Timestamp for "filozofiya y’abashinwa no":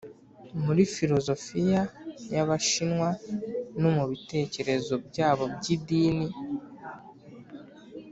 0.95-3.89